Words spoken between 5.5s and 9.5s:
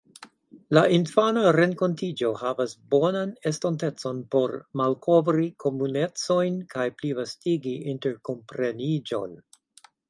komunecojn kaj plivastigi interkompreniĝon.